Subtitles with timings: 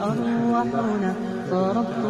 [0.00, 1.14] أرواحنا
[1.50, 2.04] فرب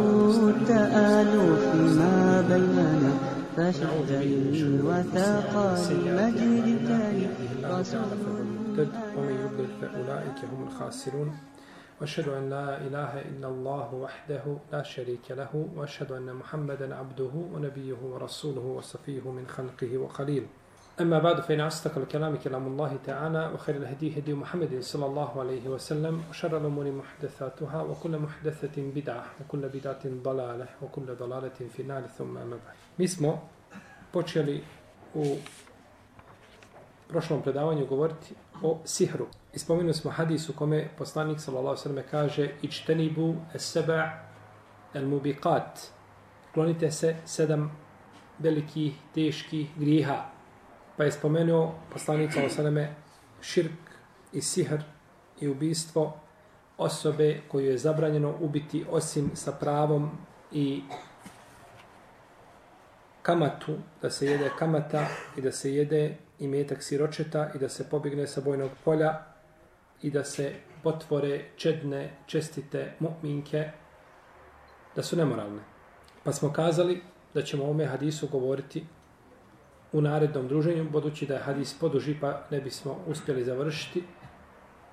[0.49, 3.13] التآلف ما بيننا
[3.57, 4.11] فشهد
[4.53, 5.53] الوثاق
[5.91, 7.27] المجد كان
[7.65, 11.39] رسول ومن يضلل فأولئك هم الخاسرون
[12.01, 14.43] واشهد ان لا اله الا الله وحده
[14.73, 20.47] لا شريك له واشهد ان محمدا عبده ونبيه ورسوله وصفيه من خلقه وخليل
[21.02, 25.68] اما بعد فان اصدق الكلام كلام الله تعالى وخير الهدي هدي محمد صلى الله عليه
[25.68, 32.38] وسلم وشر الامور محدثاتها وكل محدثه بدعه وكل بدعه ضلاله وكل ضلاله في النار ثم
[32.38, 33.42] اما بعد mi smo
[34.12, 34.64] počeli
[35.14, 35.38] u
[37.08, 39.28] prošlom predavanju govoriti o sihru.
[39.54, 42.04] I spomenuli smo hadis u kome poslanik s.a.v.
[42.12, 44.10] kaže ičtenibu seba
[44.94, 45.80] el mubiqat.
[46.54, 47.72] Klonite se sedam
[48.40, 50.34] velikih, teških griha.
[50.99, 52.87] Pa je spomenuo poslanik s.a.v.
[53.41, 53.71] širk
[54.33, 54.83] i sihr
[55.41, 56.21] i ubistvo
[56.79, 60.11] osobe koju je zabranjeno ubiti osim sa pravom
[60.53, 60.83] i
[63.23, 67.91] kamatu, da se jede kamata i da se jede i metak siročeta i da se
[67.91, 69.19] pobigne sa bojnog polja
[70.03, 70.53] i da se
[70.83, 73.71] potvore čedne, čestite mu'minke
[74.97, 75.63] da su nemoralne.
[76.25, 77.03] Pa smo kazali
[77.35, 78.85] da ćemo o ome hadisu govoriti
[79.93, 84.05] u narednom druženju, budući da je hadis poduži pa ne bismo uspjeli završiti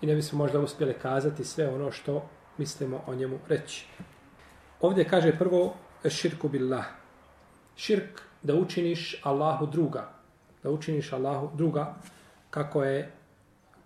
[0.01, 3.87] i ne bismo možda uspjeli kazati sve ono što mislimo o njemu reći.
[4.81, 5.73] Ovdje kaže prvo
[6.09, 6.85] širku billah.
[7.75, 10.15] Širk da učiniš Allahu druga
[10.65, 11.93] da učiniš Allahu druga,
[12.49, 13.11] kako je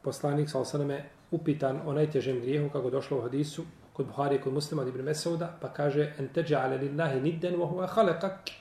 [0.02, 4.54] poslanik sa osaname upitan o najtežem grijehu, kako došlo u hadisu, kod Buhari i kod
[4.54, 8.52] muslima od Ibn Mesauda, pa kaže, en teđa ale lillahi nidden wa huwa khalaqak,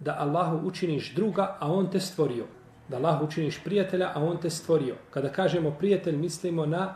[0.00, 2.44] da Allahu učiniš druga, a on te stvorio.
[2.88, 4.94] Da Allahu učiniš prijatelja, a on te stvorio.
[5.10, 6.94] Kada kažemo prijatelj, mislimo na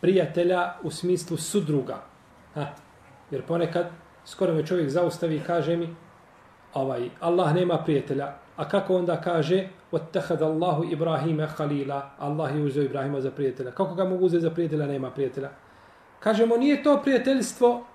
[0.00, 2.02] prijatelja u smislu sudruga.
[2.54, 2.66] Ha?
[3.30, 3.86] Jer ponekad,
[4.24, 5.94] skoro me čovjek zaustavi i kaže mi,
[6.74, 12.84] ovaj, Allah nema prijatelja, A kako onda kaže وَتَّخَذَ اللَّهُ إِبْرَاهِيمَ خَلِيلًا Allah je uzeo
[12.84, 13.70] Ibrahima za prijatelja.
[13.70, 15.50] Kako ga mogu uzeti za prijatelja, nema prijatelja?
[16.20, 17.86] Kažemo, nije to prijateljstvo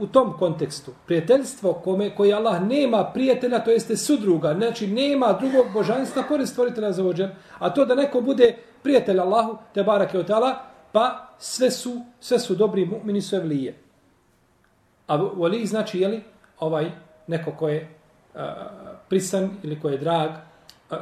[0.00, 0.92] u tom kontekstu.
[1.06, 4.54] Prijateljstvo kome, koji Allah nema prijatelja, to jeste sudruga.
[4.54, 7.30] Znači, nema drugog božanstva pored stvoritelja za ođer.
[7.58, 10.58] A to da neko bude prijatelj Allahu, te barake od tala,
[10.92, 13.74] pa sve su, sve su dobri mu'mini su evlije.
[15.06, 16.22] A voli znači, jeli,
[16.60, 16.90] ovaj,
[17.26, 17.88] neko ko je
[18.34, 18.40] uh,
[19.08, 20.30] prisan ili ko je drag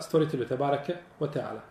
[0.01, 1.63] stvoritelju te barake od Allah.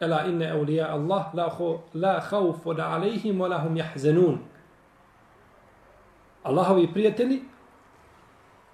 [0.00, 4.38] Ela inne eulija Allah la, ho, la haufu da alejhim wa lahum jahzenun.
[6.42, 7.42] Allahovi prijatelji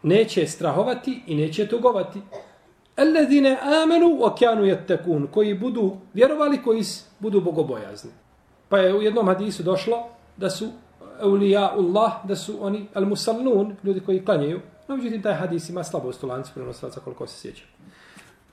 [0.03, 2.21] neće strahovati i neće tugovati.
[2.97, 6.83] Alladine amenu wa kanu yattakun koji budu vjerovali koji
[7.19, 8.11] budu bogobojazni.
[8.69, 10.07] Pa je u jednom hadisu došlo
[10.37, 10.69] da su
[11.23, 16.25] eulija Allah, da su oni al-musallun, ljudi koji klanjaju, No, međutim, taj hadis ima slabost
[16.25, 17.65] u lancu prenosilaca koliko se sjeća.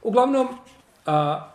[0.04, 0.48] Uglavnom,
[1.06, 1.48] a,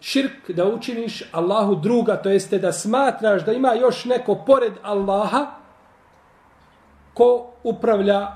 [0.00, 5.46] širk da učiniš Allahu druga, to jeste da smatraš da ima još neko pored Allaha
[7.18, 8.32] ko upravlja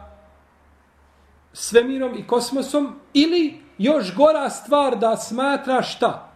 [1.53, 6.28] svemirom i kosmosom ili još gora stvar da smatra šta?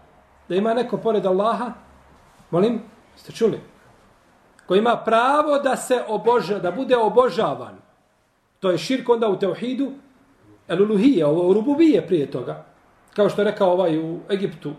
[0.49, 1.73] Da ima neko pored Allaha?
[2.51, 2.83] Molim,
[3.17, 3.61] ste čuli?
[4.67, 7.79] Ko ima pravo da se oboža, da bude obožavan.
[8.61, 9.93] To je širk onda u teuhidu,
[10.69, 12.65] eluluhije, ovo u rububije prije toga.
[13.15, 14.75] Kao što je rekao ovaj u Egiptu, eh,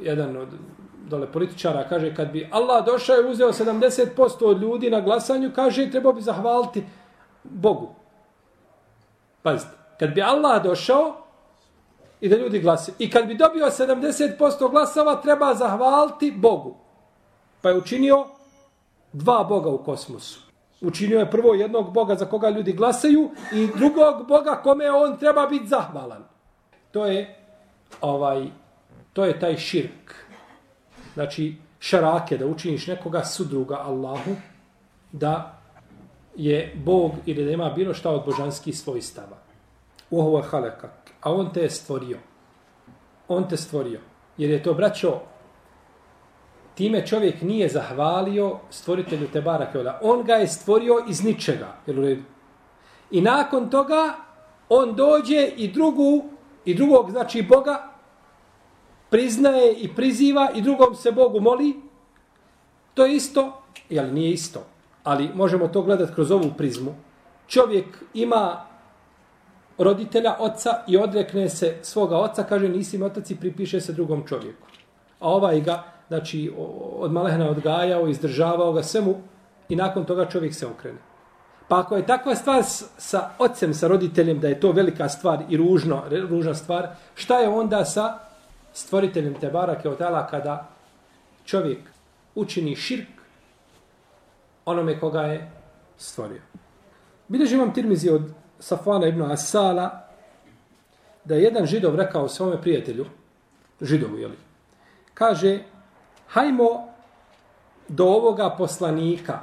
[0.00, 0.48] jedan od
[1.08, 5.90] dole političara, kaže, kad bi Allah došao i uzeo 70% od ljudi na glasanju, kaže,
[5.90, 6.84] treba bi zahvaliti
[7.44, 7.94] Bogu.
[9.42, 11.16] Pazite, kad bi Allah došao
[12.20, 16.76] i da ljudi glase, i kad bi dobio 70% glasova, treba zahvaliti Bogu.
[17.62, 18.26] Pa je učinio
[19.12, 20.40] dva Boga u kosmosu.
[20.80, 25.46] Učinio je prvo jednog Boga za koga ljudi glasaju i drugog Boga kome on treba
[25.46, 26.24] biti zahvalan.
[26.90, 27.36] To je
[28.00, 28.46] ovaj
[29.16, 30.14] to je taj širk.
[31.16, 34.36] Znači šarake da učiniš nekoga sudruga Allahu
[35.12, 35.58] da
[36.36, 39.36] je Bog ili da ima bilo šta od božanskih svojstava.
[40.10, 41.10] Uhovo je halekak.
[41.20, 42.18] A on te je stvorio.
[43.28, 44.00] On te stvorio.
[44.36, 45.20] Jer je to, braćo,
[46.74, 49.98] time čovjek nije zahvalio stvoritelju Tebara Keola.
[50.02, 51.76] On ga je stvorio iz ničega.
[51.86, 52.22] Jel u redu?
[53.10, 54.14] I nakon toga
[54.68, 56.24] on dođe i drugu
[56.64, 57.95] i drugog znači Boga
[59.10, 61.76] priznaje i priziva i drugom se Bogu moli.
[62.94, 64.66] To je isto, jel nije isto,
[65.04, 66.94] ali možemo to gledati kroz ovu prizmu.
[67.46, 68.66] Čovjek ima
[69.78, 74.26] roditelja, oca i odrekne se svoga oca, kaže nisi mi otac i pripiše se drugom
[74.26, 74.66] čovjeku.
[75.20, 76.52] A ovaj ga znači
[76.98, 79.14] od malehna odgajao, izdržavao ga svemu
[79.68, 80.98] i nakon toga čovjek se okrene.
[81.68, 82.62] Pa ako je takva stvar
[82.98, 87.48] sa ocem, sa roditeljem, da je to velika stvar i ružno, ružna stvar, šta je
[87.48, 88.18] onda sa
[88.76, 90.68] stvoriteljem Tebara Keotala kada
[91.44, 91.78] čovjek
[92.34, 93.08] učini širk
[94.64, 95.50] onome koga je
[95.96, 96.42] stvorio.
[97.28, 98.22] Bileži imam tirmizi od
[98.58, 100.08] Safana ibn Asala
[101.24, 103.06] da je jedan židov rekao svome prijatelju,
[103.80, 104.36] židovu, jeli,
[105.14, 105.58] kaže,
[106.28, 106.88] hajmo
[107.88, 109.40] do ovoga poslanika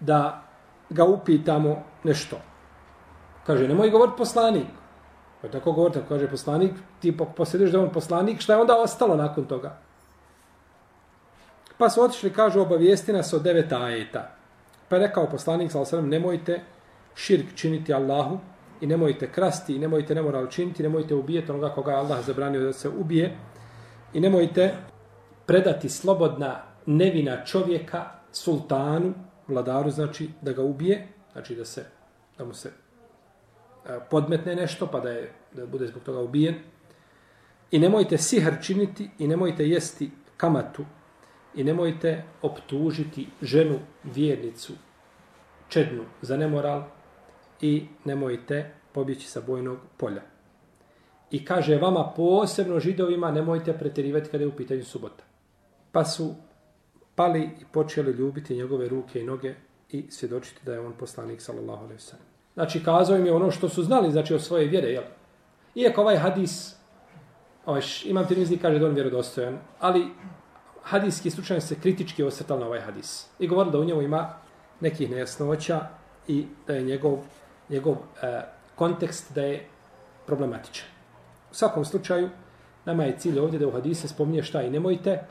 [0.00, 0.42] da
[0.90, 2.36] ga upitamo nešto.
[3.46, 4.66] Kaže, nemoj govoriti poslanik.
[5.42, 9.44] Pa tako govorite, kaže poslanik, ti posjediš da on poslanik, šta je onda ostalo nakon
[9.44, 9.78] toga?
[11.78, 14.30] Pa su otišli, kažu, obavijesti nas o devet ajeta.
[14.88, 16.60] Pa je rekao poslanik, sallam, nemojte
[17.14, 18.38] širk činiti Allahu
[18.80, 22.72] i nemojte krasti i nemojte nemoral činiti, nemojte ubijeti onoga koga je Allah zabranio da
[22.72, 23.36] se ubije
[24.12, 24.74] i nemojte
[25.46, 29.14] predati slobodna nevina čovjeka sultanu,
[29.48, 31.84] vladaru, znači da ga ubije, znači da se
[32.38, 32.85] da mu se
[34.10, 36.54] podmetne nešto pa da je da bude zbog toga ubijen.
[37.70, 40.84] I nemojte sihr činiti i nemojte jesti kamatu
[41.54, 44.72] i nemojte optužiti ženu vjernicu
[45.68, 46.84] čednu za nemoral
[47.60, 50.22] i nemojte pobjeći sa bojnog polja.
[51.30, 55.24] I kaže vama posebno židovima nemojte pretjerivati kada je u pitanju subota.
[55.92, 56.34] Pa su
[57.14, 59.54] pali i počeli ljubiti njegove ruke i noge
[59.90, 62.25] i svjedočiti da je on poslanik sallallahu alejhi ve sellem.
[62.56, 65.02] Znači kazao im je ono što su znali znači o svoje vjere, jel?
[65.74, 66.76] Iako ovaj hadis
[67.66, 70.08] ovaj imam Tirmizi kaže da on vjerodostojan, ali
[70.82, 73.26] hadijski slučaj se kritički osvrtali na ovaj hadis.
[73.38, 74.34] I govorili da u njemu ima
[74.80, 75.80] nekih nejasnoća
[76.28, 77.18] i da je njegov,
[77.68, 78.40] njegov e,
[78.74, 79.66] kontekst da je
[80.26, 80.88] problematičan.
[81.50, 82.30] U svakom slučaju,
[82.84, 85.26] nama je cilj ovdje da u hadise spominje šta i nemojte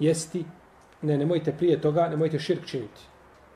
[0.00, 0.44] jesti,
[1.02, 3.00] ne, nemojte prije toga, nemojte širk činiti.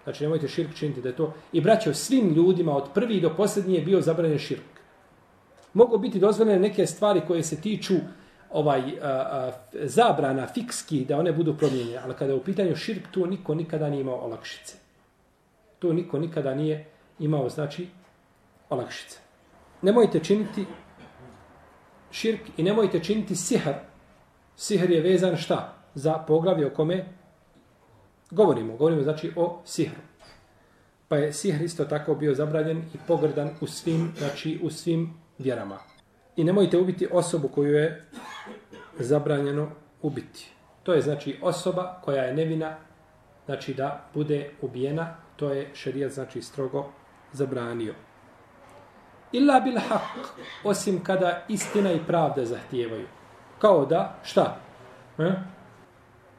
[0.05, 1.35] Znači, nemojte širk činiti da je to.
[1.53, 4.81] I braćo, svim ljudima od prvi do posljednji je bio zabranjen širk.
[5.75, 7.95] Mogu biti dozvoljene neke stvari koje se tiču
[8.51, 13.11] ovaj a, a, zabrana fikski da one budu promijenjene, ali kada je u pitanju širk,
[13.11, 14.77] tu niko nikada nije imao olakšice.
[15.79, 16.87] Tu niko nikada nije
[17.19, 17.89] imao, znači,
[18.71, 19.19] olakšice.
[19.83, 20.67] Nemojte činiti
[22.11, 23.75] širk i nemojte činiti sihr.
[24.57, 25.77] Sihr je vezan šta?
[25.95, 27.05] Za poglavlje o kome
[28.31, 28.77] govorimo.
[28.77, 30.01] Govorimo znači o sihru.
[31.09, 35.79] Pa je sihr isto tako bio zabranjen i pogrdan u svim, znači u svim vjerama.
[36.37, 38.07] I nemojte ubiti osobu koju je
[38.99, 39.71] zabranjeno
[40.03, 40.51] ubiti.
[40.83, 42.77] To je znači osoba koja je nevina,
[43.45, 46.93] znači da bude ubijena, to je šerijat znači strogo
[47.33, 47.95] zabranio.
[49.33, 50.27] Illa bil haq,
[50.65, 53.07] osim kada istina i pravda zahtijevaju.
[53.59, 54.57] Kao da, šta?
[55.19, 55.33] E?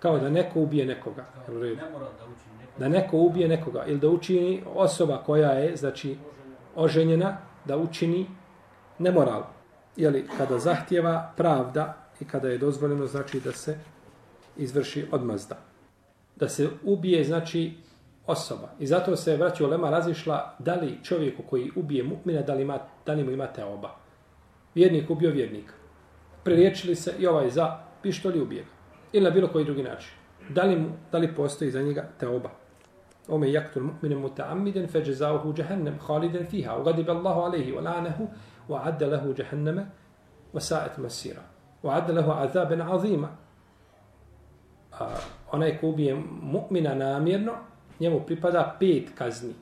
[0.01, 1.25] Kao da neko ubije nekoga.
[2.80, 3.86] Da neko ubije nekoga.
[3.86, 6.18] Ili da učini osoba koja je, znači,
[6.75, 8.25] oženjena, da učini
[9.00, 9.44] nemoral.
[9.95, 13.77] Jeli, kada zahtjeva pravda i kada je dozvoljeno, znači da se
[14.57, 15.57] izvrši odmazda.
[16.36, 17.74] Da se ubije, znači,
[18.27, 18.69] osoba.
[18.80, 22.80] I zato se vraća Lema razišla da li čovjeku koji ubije mu'mina, da li, ima,
[23.06, 23.95] da li mu imate oba.
[24.75, 25.74] Vjernik ubio vjernika.
[26.44, 28.81] Preriječili se i ovaj za pištolj ubije ga.
[29.13, 30.11] Ili na bilo koji drugi način.
[30.49, 32.49] Da li, mu, da li postoji za njega te oba.
[33.27, 36.77] Ome jaktul mu'mine muta'amiden fe džezauhu džahennem haliden fiha.
[36.77, 38.27] Ugadib Allahu alaihi wa la'nehu
[38.69, 39.85] wa adda lehu džahenneme
[40.53, 41.41] wa sa'et masira.
[41.83, 43.30] Wa adda lehu azaben azima.
[44.99, 45.09] A,
[45.51, 47.53] onaj ko ubije mu'mina namjerno,
[47.99, 49.53] njemu pripada pet kazni.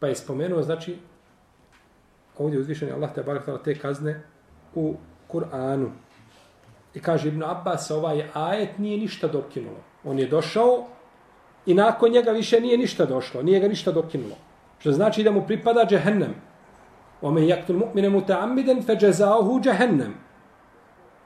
[0.00, 0.98] Pa je spomenuo, znači,
[2.38, 4.22] ovdje uzvišen je Allah te barak te kazne
[4.74, 4.96] u
[5.28, 5.90] Kur'anu.
[6.96, 9.76] I kaže Ibn Abbas, ovaj ajet nije ništa dokinulo.
[10.04, 10.84] On je došao
[11.66, 13.42] i nakon njega više nije ništa došlo.
[13.42, 14.34] Nije ga ništa dokinulo.
[14.78, 16.34] Što znači da mu pripada džehennem.
[17.22, 20.14] Ome jaktul mu'mine muta'ammiden fe džezauhu džehennem.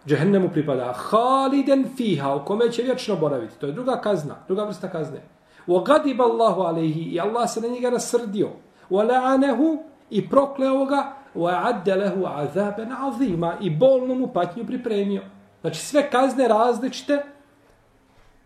[0.06, 3.58] Džehennemu pripada haliden fiha, u kome će vječno boraviti.
[3.58, 5.22] To je druga kazna, druga vrsta kazne.
[5.66, 8.48] Wa gadib Allahu alaihi i Allah se na njega rasrdio.
[8.90, 9.78] Wa la'anehu
[10.10, 15.22] i prokleo ga wa adda lehu azaben azima i bolnu mu patnju pripremio.
[15.60, 17.22] Znači sve kazne različite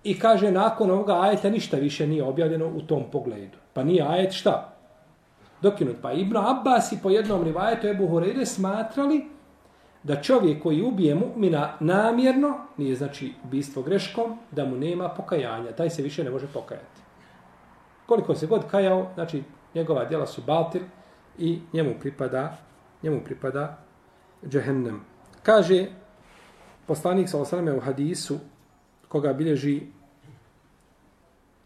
[0.05, 3.59] i kaže nakon ovoga ajeta ništa više nije objavljeno u tom pogledu.
[3.73, 4.75] Pa nije ajet šta?
[5.61, 5.97] Dokinut.
[6.03, 9.25] Pa Ibn Abbas i po jednom rivajetu Ebu Horeire smatrali
[10.03, 15.73] da čovjek koji ubije mu'mina namjerno, nije znači ubistvo greškom, da mu nema pokajanja.
[15.73, 17.01] Taj se više ne može pokajati.
[18.07, 19.43] Koliko se god kajao, znači
[19.75, 20.83] njegova djela su batil
[21.39, 22.57] i njemu pripada
[23.05, 23.79] njemu pripada
[24.49, 25.01] džehennem.
[25.43, 25.87] Kaže
[26.87, 28.39] poslanik sa osaname u hadisu
[29.09, 29.83] koga bilježi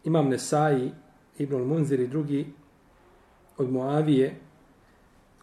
[0.03, 0.91] imam Nesai,
[1.37, 2.53] Ibn Munzir i drugi
[3.57, 4.39] od Muavije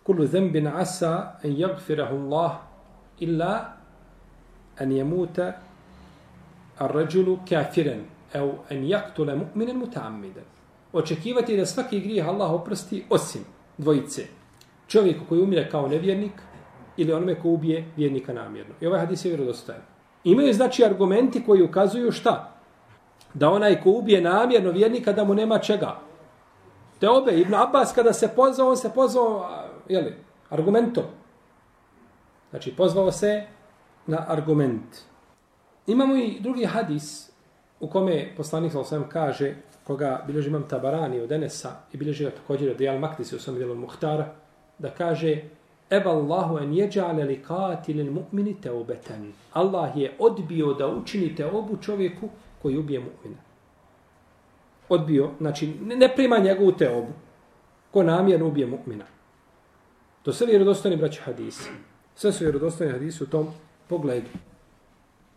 [0.03, 2.53] kullu zembin asa en jagfirahu Allah
[3.19, 3.77] illa
[4.79, 5.53] en jemuta
[6.79, 10.45] ar-ređulu kafiran ev en jaktule mu'minen muta'ammidan.
[10.93, 13.45] Očekivati da svaki grijeh Allah oprosti osim
[13.79, 14.27] dvojice.
[14.89, 16.33] Čovjeku koji umire kao nevjernik
[16.97, 18.75] ili onome ko ubije vjernika namjerno.
[18.81, 19.83] I ovaj hadis je vjerodostojan.
[20.25, 22.53] Imaju znači argumenti koji ukazuju šta?
[23.35, 25.97] Da onaj ko ubije namjerno vjernika da mu nema čega.
[27.01, 29.51] Te obe, Ibn Abbas kada se pozvao, on se pozvao,
[29.89, 30.15] jeli,
[30.51, 31.05] argumentom.
[32.51, 33.45] Znači, pozvao se
[34.07, 34.97] na argument.
[35.87, 37.31] Imamo i drugi hadis
[37.81, 42.71] u kome poslanik sa kaže, koga bilježi imam Tabarani od Enesa i bilježi ga također
[42.71, 44.35] od Dijal Maktisi u svom dijelu Muhtara,
[44.79, 45.43] da kaže
[45.91, 49.33] Eba Allahu en jeđale li katilin mu'mini teobetan.
[49.53, 52.29] Allah je odbio da učinite obu čovjeku
[52.63, 53.37] koji ubije mu'mina.
[54.89, 57.13] Odbio, znači ne prima njegovu teobu.
[57.91, 59.05] Ko namjerno ubije mu'mina.
[60.23, 61.71] To sve vjerodostojni braći hadisi.
[62.15, 63.49] Sve su vjerodostojni hadisi u tom
[63.89, 64.29] pogledu.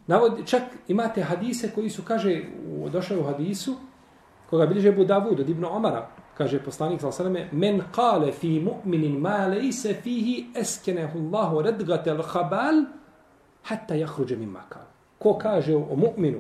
[0.08, 2.44] Navod, čak imate hadise koji su, kaže,
[2.92, 3.76] došao u hadisu,
[4.50, 8.52] koga bilježe Budavud od Dibno Omara, kaže poslanik sallallahu alejhi ve selleme men qale fi
[8.64, 12.78] mu'minin ma laysa fihi askanahu Allahu radgata al-khabal
[13.64, 14.88] hatta yakhruja min makan.
[15.20, 16.40] Ko kaže o mu'minu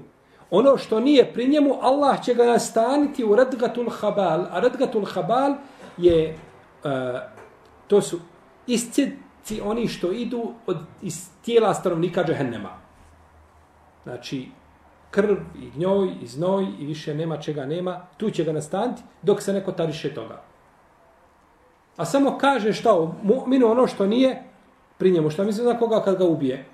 [0.51, 5.53] ono što nije pri njemu Allah će ga nastaniti u radgatul khabal a radgatul khabal
[5.97, 6.37] je
[6.83, 6.91] uh,
[7.87, 8.19] to su
[8.67, 12.69] iscici oni što idu od iz tijela stanovnika džehennema.
[14.03, 14.47] Znači
[15.11, 19.41] krv i gnjoj i znoj i više nema čega nema, tu će ga nastanti dok
[19.41, 20.41] se neko tariše toga.
[21.97, 24.43] A samo kaže šta o mu'minu ono što nije
[24.97, 25.29] pri njemu.
[25.29, 26.65] Šta misli za koga kad ga ubije?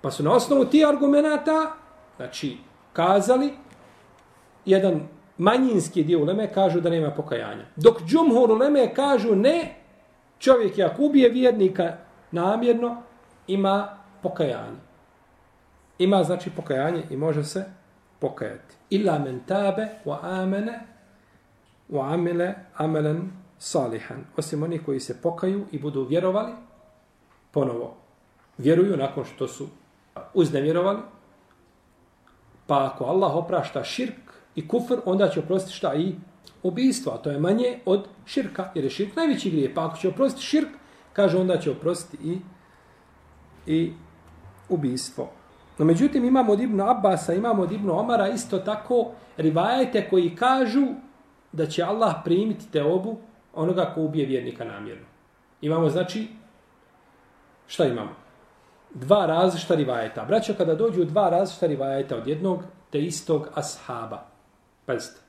[0.00, 1.72] Pa su na osnovu tih argumenta,
[2.16, 2.56] znači,
[2.92, 3.52] kazali,
[4.64, 5.00] jedan
[5.38, 7.64] manjinski dio uleme kažu da nema pokajanja.
[7.76, 9.74] Dok džumhur uleme kažu ne,
[10.38, 11.96] čovjek je ako ubije vjernika
[12.30, 13.02] namjerno,
[13.46, 14.89] ima pokajanje
[16.00, 17.64] ima znači pokajanje i može se
[18.18, 18.74] pokajati.
[18.90, 20.80] Illa men tabe wa amene
[21.90, 24.24] wa amile amelen salihan.
[24.36, 26.52] Osim oni koji se pokaju i budu vjerovali,
[27.50, 27.96] ponovo
[28.58, 29.68] vjeruju nakon što su
[30.34, 30.98] uznevjerovali,
[32.66, 36.14] pa ako Allah oprašta širk i kufr, onda će oprostiti šta i
[36.62, 39.74] ubijstvo, a to je manje od širka, jer je širk najveći grije.
[39.74, 40.68] Pa ako će oprostiti širk,
[41.12, 42.38] kaže onda će oprostiti i,
[43.66, 43.92] i
[44.68, 45.39] ubijstvo.
[45.80, 50.86] No međutim imamo od Ibnu Abbasa, imamo od Ibnu Omara isto tako rivajete koji kažu
[51.52, 53.16] da će Allah primiti te obu
[53.54, 55.06] onoga ko ubije vjernika namjerno.
[55.60, 56.28] Imamo znači,
[57.66, 58.10] šta imamo?
[58.94, 60.24] Dva različita rivajeta.
[60.24, 64.26] Braćo, kada dođu dva različita rivajeta od jednog te istog ashaba.
[64.86, 65.20] Pazite.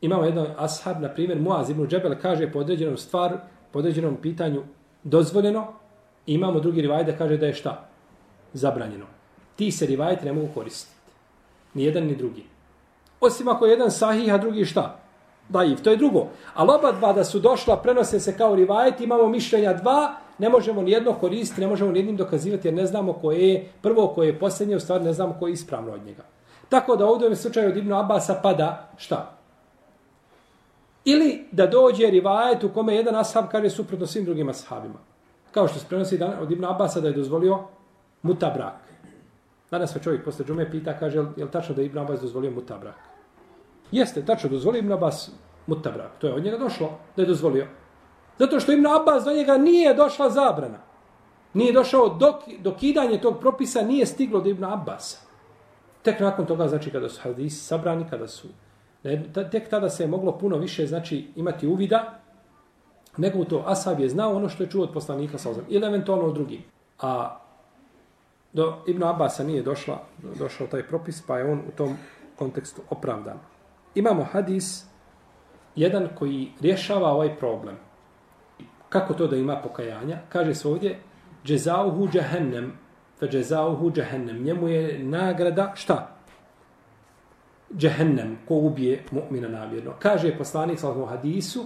[0.00, 3.36] Imamo jedan ashab, na primjer, Muaz ibn Džebel kaže po određenom stvar,
[3.72, 4.62] po određenom pitanju
[5.02, 5.66] dozvoljeno.
[6.26, 7.88] Imamo drugi rivajet da kaže da je šta?
[8.52, 9.15] Zabranjeno
[9.56, 10.96] ti se rivajeti ne mogu koristiti.
[11.74, 12.44] Ni jedan ni drugi.
[13.20, 14.98] Osim ako je jedan sahih, a drugi šta?
[15.48, 16.26] Daif, to je drugo.
[16.54, 20.82] Ali oba dva da su došla, prenose se kao rivajeti, imamo mišljenja dva, ne možemo
[20.82, 24.26] ni jedno koristiti, ne možemo ni jednim dokazivati, jer ne znamo koje je prvo, koje
[24.26, 26.22] je posljednje, u stvari ne znamo koje je ispravno od njega.
[26.68, 29.32] Tako da ovdje u slučaju od Ibnu Abasa pada šta?
[31.04, 34.98] Ili da dođe rivajet u kome jedan ashab kaže suprotno svim drugim ashabima.
[35.50, 37.58] Kao što se prenosi od Ibnu Abasa da je dozvolio
[38.22, 38.74] mutabrak.
[39.70, 42.94] Danas me čovjek posle džume pita, kaže, je li tačno da Ibn Abbas dozvolio mutabrak?
[43.92, 45.30] Jeste, tačno, dozvolio Ibn Abbas
[45.66, 46.10] mutabrak.
[46.18, 47.66] To je od njega došlo da je dozvolio.
[48.38, 50.78] Zato što Ibn Abbas do njega nije došla zabrana.
[51.54, 55.22] Nije došao dok, dokidanje tog propisa, nije stiglo do Ibn Abbas.
[56.02, 58.48] Tek nakon toga, znači, kada su hadisi sabrani, kada su...
[59.50, 62.18] Tek tada se je moglo puno više, znači, imati uvida,
[63.16, 66.34] nego to Asab je znao ono što je čuo od poslanika sa ili eventualno od
[66.34, 66.60] drugih.
[67.00, 67.38] A
[68.52, 70.02] do Ibn Abasa nije došla,
[70.38, 71.96] došao taj propis, pa je on u tom
[72.36, 73.38] kontekstu opravdan.
[73.94, 74.84] Imamo hadis,
[75.76, 77.76] jedan koji rješava ovaj problem.
[78.88, 80.18] Kako to da ima pokajanja?
[80.28, 80.98] Kaže se ovdje,
[81.44, 82.72] džezauhu džahennem,
[83.18, 84.42] fe džezauhu džahennem.
[84.42, 86.08] Njemu je nagrada, šta?
[87.76, 89.94] Džahennem, ko ubije mu'mina namjerno.
[89.98, 91.64] Kaže poslanik sa hadisu,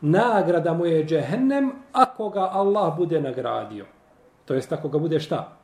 [0.00, 3.86] nagrada mu je džahennem, ako ga Allah bude nagradio.
[4.44, 5.56] To jest, ako ga bude šta?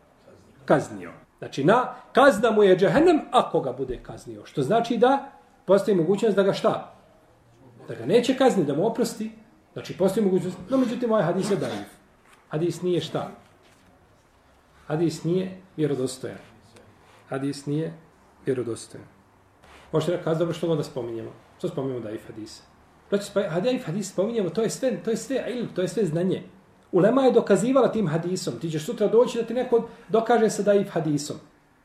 [0.71, 1.13] Kaznio.
[1.39, 4.47] Znači, na, kazna mu je džehennem ako ga bude kaznio.
[4.47, 5.33] Što znači da
[5.65, 6.95] postoji mogućnost da ga šta?
[7.89, 9.31] Da ga neće kazniti, da mu oprosti.
[9.73, 10.59] Znači, postoji mogućnost.
[10.71, 11.89] No, međutim, ovaj hadis je daiv.
[12.49, 13.31] Hadis nije šta?
[14.87, 16.39] Hadis nije vjerodostojan.
[17.29, 17.93] hadis nije
[18.47, 19.07] vjerodostojan.
[19.93, 21.31] Možete rekao, dobro, što onda spominjemo?
[21.59, 22.63] Što spominjemo daiv hadisa?
[23.09, 23.43] Znači, pa,
[23.87, 26.43] hadis spominjemo, to je sve, to je sve ilm, to je sve znanje.
[26.93, 28.55] Ulema je dokazivala tim hadisom.
[28.61, 31.37] Ti ćeš sutra doći da ti neko dokaže se da je hadisom.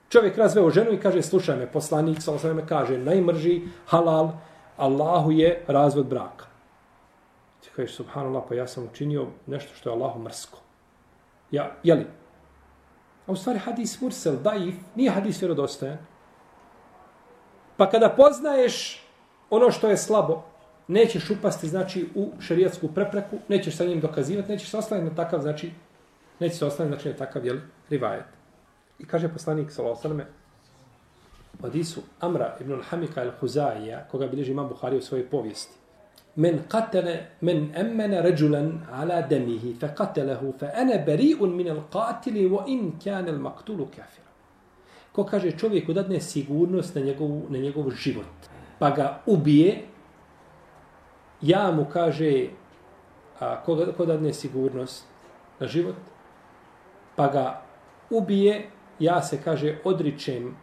[0.09, 4.29] Čovjek razveo ženu i kaže, slušaj me, poslanik, sa osvrame kaže, najmrži, halal,
[4.77, 6.45] Allahu je razvod braka.
[7.61, 10.59] Ti kažeš, subhanallah, pa ja sam učinio nešto što je Allahu mrsko.
[11.51, 12.05] Ja, jeli?
[13.27, 15.97] A u stvari hadis mursel, daif, nije hadis vjerodostojan.
[17.77, 19.03] Pa kada poznaješ
[19.49, 20.43] ono što je slabo,
[20.87, 25.41] nećeš upasti znači u šerijatsku prepreku, nećeš sa njim dokazivati, nećeš se ostaviti na takav,
[25.41, 25.71] znači,
[26.39, 27.57] nećeš se ostaviti znači, na takav, jel,
[27.89, 28.25] rivajet.
[28.99, 30.23] I kaže poslanik, sallallahu alejhi
[31.59, 35.73] u hadisu Amra ibn al-Hamika al-Huzaija, koga bilježi imam Buhari u svojoj povijesti.
[36.35, 42.63] Men qatala men amana rajulan ala damihi fa qatalahu fa ana bari'un min al-qatil wa
[42.67, 44.27] in kana al-maqtul kafira.
[45.11, 48.49] Ko kaže čovjeku dadne sigurnost na njegov na njegov život,
[48.79, 49.83] pa ga ubije,
[51.45, 52.47] ja mu kaže
[53.39, 55.05] a ko, ko dadne sigurnost
[55.59, 55.95] na život,
[57.15, 57.61] pa ga
[58.09, 60.55] ubije, ja se kaže odričem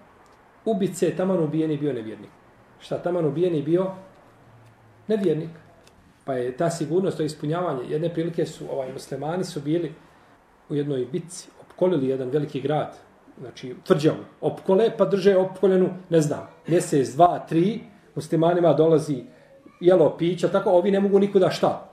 [0.64, 2.30] ubice taman ubijeni bio nevjernik.
[2.80, 3.90] Šta taman ubijeni bio
[5.08, 5.50] nevjernik.
[6.24, 9.92] Pa je ta sigurnost, to ispunjavanje, jedne prilike su, ovaj, muslimani su bili
[10.68, 12.96] u jednoj bitci, opkolili jedan veliki grad,
[13.40, 17.80] znači tvrđavu, opkole, pa drže opkoljenu, ne znam, mjesec, dva, tri,
[18.14, 19.24] muslimanima dolazi
[19.82, 21.88] jelo, pića, tako, ovi ne mogu nikuda šta?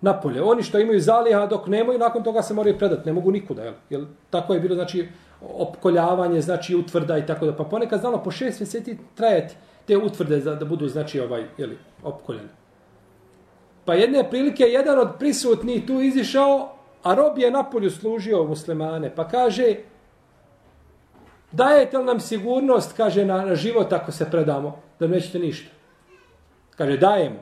[0.00, 0.42] Napolje.
[0.42, 3.74] Oni što imaju zaliha dok nemaju, nakon toga se moraju predati, ne mogu nikuda, jel?
[3.90, 5.08] jel tako je bilo, znači,
[5.40, 7.56] opkoljavanje, znači utvrda i tako da.
[7.56, 9.54] Pa ponekad znalo po šest mjeseci trajati
[9.86, 12.48] te utvrde da, da budu, znači, ovaj, jeli, opkoljene.
[13.84, 19.14] Pa jedne prilike, jedan od prisutnih tu izišao, a rob je napolju služio muslimane.
[19.14, 19.76] Pa kaže,
[21.52, 25.77] dajete li nam sigurnost, kaže, na, na život ako se predamo, da nećete ništa.
[26.78, 27.32] Kaže, dajem.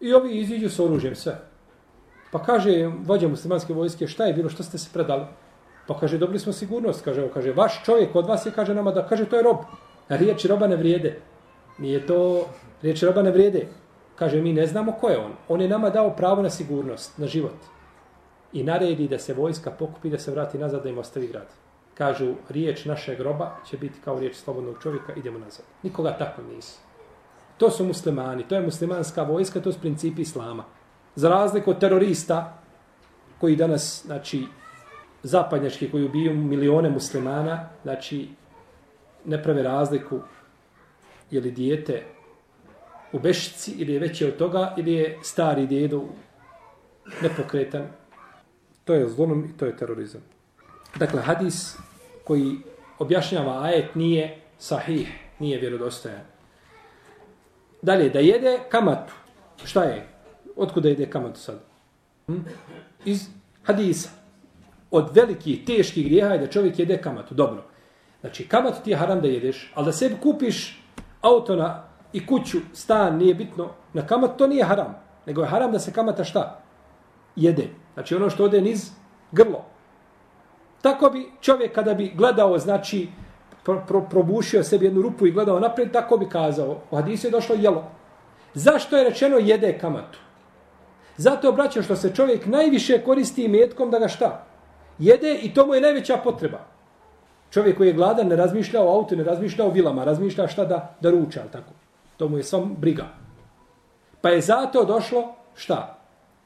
[0.00, 1.38] I ovi iziđu s oružjem, sve.
[2.32, 5.24] Pa kaže, vođa muslimanske vojske, šta je bilo, što ste se predali?
[5.86, 9.06] Pa kaže, dobili smo sigurnost, kaže, kaže, vaš čovjek od vas je, kaže nama da,
[9.06, 9.56] kaže, to je rob.
[10.08, 11.18] A riječi roba ne vrijede.
[11.78, 12.46] Nije to,
[12.82, 13.66] riječi roba ne vrijede.
[14.16, 15.32] Kaže, mi ne znamo ko je on.
[15.48, 17.56] On je nama dao pravo na sigurnost, na život.
[18.52, 21.48] I naredi da se vojska pokupi, da se vrati nazad, da im ostavi grad.
[21.94, 25.64] Kažu, riječ našeg roba će biti kao riječ slobodnog čovjeka, idemo nazad.
[25.82, 26.91] Nikoga tako nisu.
[27.62, 30.64] To su muslimani, to je muslimanska vojska, to su principi islama.
[31.14, 32.58] Za razliku od terorista,
[33.40, 34.46] koji danas, znači,
[35.22, 38.28] zapadnjački koji ubiju milione muslimana, znači
[39.24, 40.20] ne prave razliku
[41.30, 42.02] je li dijete
[43.12, 46.02] u bešici ili je veće od toga ili je stari djedo
[47.22, 47.86] nepokretan.
[48.84, 50.22] To je zlonom i to je terorizam.
[50.98, 51.76] Dakle, hadis
[52.24, 52.58] koji
[52.98, 56.31] objašnjava ajet nije sahih, nije vjerodostojan.
[57.82, 59.12] Dalje, da jede kamatu.
[59.64, 60.06] Šta je?
[60.56, 61.60] Otkuda jede kamatu sad?
[62.26, 62.38] Hm?
[63.04, 63.28] Iz
[63.62, 64.08] hadisa
[64.90, 67.34] od velikih, teških grijeha je da čovjek jede kamatu.
[67.34, 67.64] Dobro.
[68.20, 70.82] Znači, kamatu ti je haram da jedeš, ali da sebi kupiš
[71.20, 74.94] auto na i kuću, stan, nije bitno, na kamatu to nije haram.
[75.26, 76.60] Nego je haram da se kamata šta?
[77.36, 77.68] Jede.
[77.94, 78.90] Znači, ono što ode niz
[79.32, 79.64] grlo.
[80.82, 83.08] Tako bi čovjek kada bi gledao, znači,
[83.64, 86.76] pro, pro, probušio sebi jednu rupu i gledao naprijed, tako bi kazao.
[86.90, 87.84] U hadisu je došlo jelo.
[88.54, 90.18] Zašto je rečeno jede kamatu?
[91.16, 94.52] Zato obraćam što se čovjek najviše koristi metkom da ga šta?
[94.98, 96.58] jede i to mu je najveća potreba.
[97.50, 100.94] Čovjek koji je gladan ne razmišlja o autu, ne razmišlja o vilama, razmišlja šta da,
[101.00, 101.72] da ruča, tako.
[102.16, 103.06] To mu je svom briga.
[104.20, 105.98] Pa je zato došlo šta?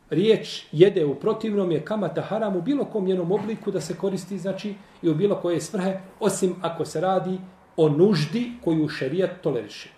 [0.09, 4.37] Riječ jede u protivnom je kamata haram u bilo kom njenom obliku da se koristi,
[4.37, 7.39] znači, i u bilo koje svrhe, osim ako se radi
[7.77, 9.89] o nuždi koju šerijat toleriše.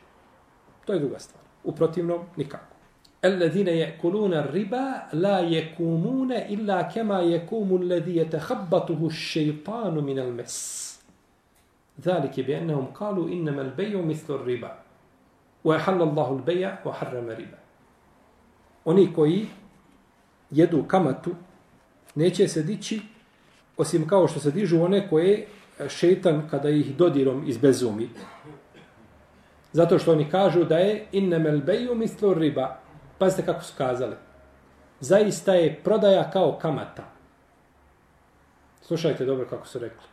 [0.86, 1.44] To je druga stvar.
[1.64, 2.74] U protivnom, nikako.
[3.26, 10.58] الذين يأكلون الربا لا يكومون إلا كما يكوم الذي يتخبطه الشيطان من المس
[12.06, 14.72] ذلك بأنهم قالوا إنما البيع مثل الربا
[15.64, 17.58] وحل الله البيع وحرم الربا
[18.86, 19.48] Oni koji
[20.51, 21.31] jedu kamatu
[22.15, 23.01] neće se dići
[23.77, 25.47] osim kao što se dižu one koje
[25.79, 28.09] e, šetan kada ih dodirom izbezumi.
[29.73, 32.81] Zato što oni kažu da je innemel beju mislo riba,
[33.19, 34.15] Pazite kako su kazali.
[35.01, 37.05] Zaista je prodaja kao kamata.
[38.83, 40.07] Slušajte dobro kako su rekli.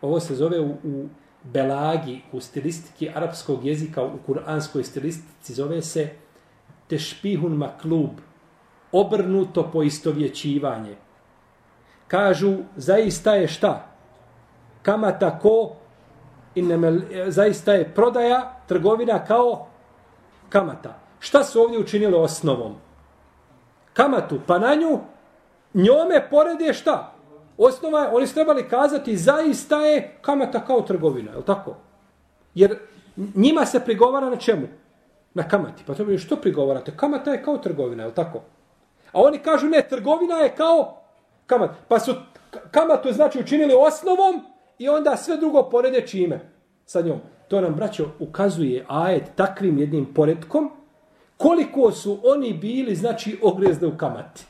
[0.00, 1.08] Ovo se zove u, u
[1.42, 6.08] belagi, u stilistiki arapskog jezika, u kuranskoj stilistici, zove se
[6.88, 8.10] tešpihun maklub,
[8.92, 10.96] obrnuto poistovjećivanje.
[12.08, 13.86] Kažu, zaista je šta?
[14.82, 15.72] Kamata ko
[16.54, 19.66] Innemel, zaista je prodaja, trgovina kao
[20.48, 20.98] kamata.
[21.18, 22.74] Šta su ovdje učinili osnovom?
[23.92, 24.98] Kamatu, pa na nju,
[25.74, 27.12] njome porede šta?
[27.58, 31.76] Osnova je, oni su trebali kazati, zaista je kamata kao trgovina, je li tako?
[32.54, 32.78] Jer
[33.34, 34.66] njima se prigovara na čemu?
[35.34, 35.82] Na kamati.
[35.86, 36.96] Pa to bi što prigovarate?
[36.96, 38.42] Kamata je kao trgovina, je li tako?
[39.12, 41.02] A oni kažu, ne, trgovina je kao
[41.46, 41.70] kamat.
[41.88, 42.14] Pa su
[42.70, 44.44] kamatu znači učinili osnovom
[44.78, 46.40] i onda sve drugo porede čime
[46.86, 47.20] sa njom.
[47.48, 50.70] To nam, braćo, ukazuje ajet takvim jednim poredkom
[51.36, 54.44] koliko su oni bili, znači, ogrezne u kamati.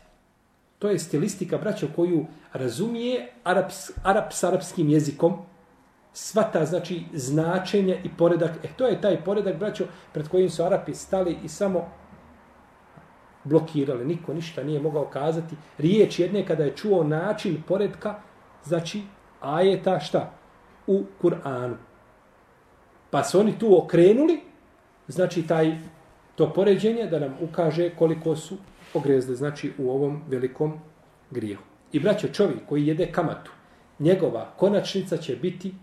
[0.79, 5.37] To je stilistika, braćo, koju razumije Araps, Arab s arapskim jezikom,
[6.13, 8.51] svata, znači, značenje i poredak.
[8.65, 11.89] E, to je taj poredak, braćo, pred kojim su Arapi stali i samo
[13.45, 15.57] blokirale, Niko ništa nije mogao kazati.
[15.79, 18.15] Riječ jedne kada je čuo način poredka,
[18.65, 19.03] znači,
[19.41, 20.33] ajeta šta?
[20.87, 21.75] U Kur'anu.
[23.11, 24.41] Pa su oni tu okrenuli,
[25.09, 25.79] znači, taj,
[26.35, 28.57] to poređenje da nam ukaže koliko su
[28.95, 30.81] ogrezli, znači, u ovom velikom
[31.31, 31.63] grijehu.
[31.93, 33.51] I braćo, čovjek koji jede kamatu,
[33.99, 35.75] njegova konačnica će biti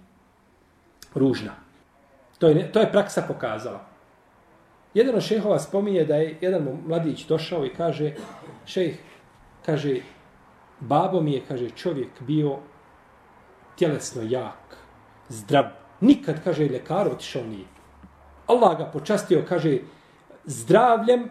[1.15, 1.51] ružna.
[2.37, 3.85] To je, to je praksa pokazala.
[4.93, 8.13] Jedan od šehova spominje da je jedan mladić došao i kaže,
[8.65, 8.97] šejh,
[9.65, 9.95] kaže,
[10.79, 12.57] babo mi je, kaže, čovjek bio
[13.75, 14.77] tjelesno jak,
[15.29, 15.65] zdrav.
[16.01, 17.65] Nikad, kaže, ljekar otišao nije.
[18.47, 19.77] Allah ga počastio, kaže,
[20.45, 21.29] zdravljem,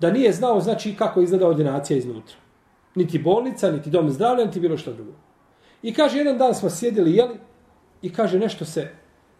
[0.00, 2.36] da nije znao, znači, kako izgleda ordinacija iznutra.
[2.94, 5.12] Niti bolnica, niti dom zdravlja, niti bilo što drugo.
[5.82, 7.38] I kaže, jedan dan smo sjedili, jeli,
[8.02, 8.88] i kaže, nešto se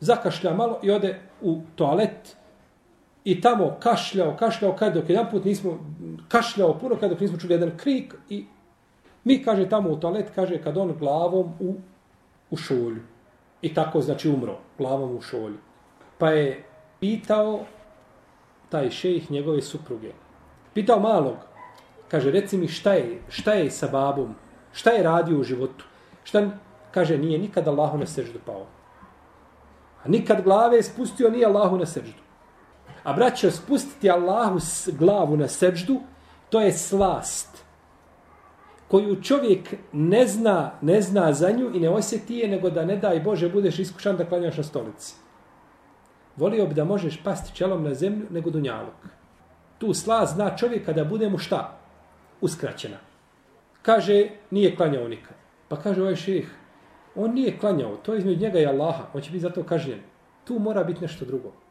[0.01, 2.37] zakašlja malo i ode u toalet,
[3.27, 5.79] i tamo kašljao, kašljao, kad dok jedan put nismo
[6.29, 8.45] kašljao puno, kad dok nismo čuli jedan krik i
[9.25, 11.75] mi, kaže, tamo u toalet, kaže, kad on glavom u,
[12.51, 13.03] u šolju.
[13.63, 15.57] I tako, znači, umro, glavom u šolju.
[16.19, 16.65] Pa je
[17.01, 17.61] pitao
[18.69, 20.13] taj šejih njegove supruge.
[20.75, 21.37] Pitao malog,
[22.09, 24.35] kaže, reci mi šta je, šta je sa babom,
[24.73, 25.85] šta je radio u životu.
[26.25, 26.51] Šta,
[26.91, 28.67] kaže, nije nikad Allahu na seždu pao.
[30.05, 32.26] A nikad glave je spustio, nije Allahu na seždu.
[33.07, 34.59] A braćo, spustiti Allahu
[34.99, 36.01] glavu na seđdu,
[36.51, 37.65] to je slast
[38.89, 42.97] koju čovjek ne zna, ne zna za nju i ne osjeti je, nego da ne
[42.97, 45.15] daj Bože budeš iskušan da klanjaš na stolici.
[46.37, 49.07] Volio bi da možeš pasti čelom na zemlju nego dunjalog.
[49.79, 51.79] Tu slast zna čovjek kada bude mu šta?
[52.41, 52.99] Uskraćena.
[53.83, 55.37] Kaže, nije klanjao nikad.
[55.69, 56.49] Pa kaže ovaj šejh,
[57.15, 60.01] on nije klanjao, to je između njega i Allaha, on će biti zato kažnjen.
[60.45, 61.66] Tu mora biti nešto drugo.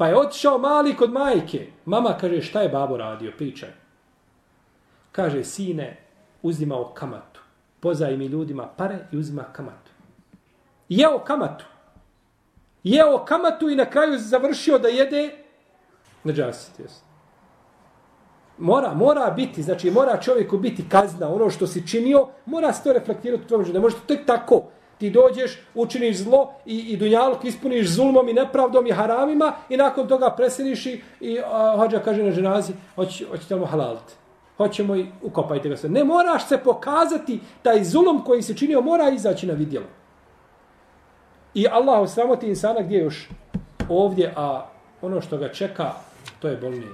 [0.00, 1.66] Pa je otišao mali kod majke.
[1.84, 3.32] Mama kaže, šta je babo radio?
[3.38, 3.68] Pričaj.
[5.12, 5.96] Kaže, sine,
[6.42, 7.40] uzimao kamatu.
[7.80, 9.90] Pozaj mi ljudima pare i uzima kamatu.
[10.88, 11.64] Jeo kamatu.
[12.84, 15.30] Jeo kamatu i na kraju završio da jede
[16.24, 16.80] na džasit.
[18.58, 22.92] Mora, mora biti, znači mora čovjeku biti kazna, ono što si činio, mora se to
[22.92, 23.78] reflektirati u tvojom životu.
[23.78, 24.64] Ne možete tek tako
[25.00, 30.08] ti dođeš, učiniš zlo i, i dunjaluk ispuniš zulmom i nepravdom i haramima i nakon
[30.08, 34.12] toga preseliš i, i a, hođa kaže na ženazi, hoć, hoćete mu halaliti.
[34.56, 35.88] Hoćemo i ukopajte ga sve.
[35.88, 39.86] Ne moraš se pokazati taj zulom koji se činio, mora izaći na vidjelo.
[41.54, 43.28] I Allah osramoti insana gdje još
[43.88, 44.66] ovdje, a
[45.02, 45.92] ono što ga čeka,
[46.38, 46.92] to je bolnije.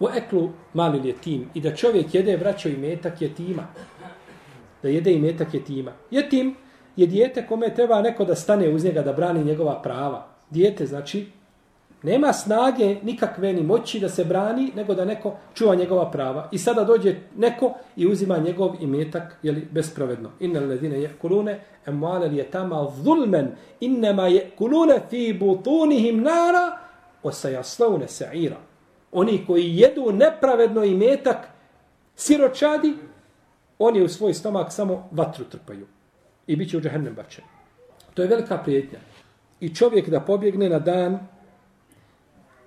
[0.00, 3.66] U eklu mali je tim i da čovjek jede vraćao i metak je tima.
[4.82, 5.92] Da jede i metak je tima.
[6.96, 10.26] Je dijete kome treba neko da stane uz njega da brani njegova prava.
[10.50, 11.26] Dijete, znači,
[12.02, 16.48] nema snage nikakve ni moći da se brani, nego da neko čuva njegova prava.
[16.52, 20.30] I sada dođe neko i uzima njegov imetak, jeli, bespravedno.
[20.40, 26.78] Inna ledine je kulune, emuale li je tama zulmen, innema je kulune fi butunihim nara,
[27.22, 28.56] osajaslovne sa'ira.
[29.12, 31.48] Oni koji jedu nepravedno imetak
[32.16, 32.94] siročadi,
[33.78, 35.86] oni u svoj stomak samo vatru trpaju
[36.46, 37.44] i bit će u džahennem bačen.
[38.14, 38.98] To je velika prijetnja.
[39.60, 41.18] I čovjek da pobjegne na dan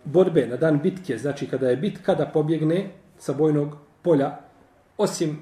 [0.03, 4.37] borbe, na dan bitke, znači kada je bitka da pobjegne sa bojnog polja,
[4.97, 5.39] osim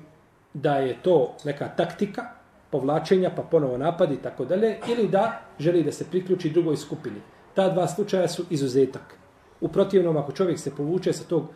[0.53, 2.25] da je to neka taktika
[2.71, 7.21] povlačenja, pa ponovo napadi i tako dalje, ili da želi da se priključi drugoj skupini.
[7.53, 9.17] Ta dva slučaja su izuzetak.
[9.61, 11.47] U protivnom, ako čovjek se povuče sa tog,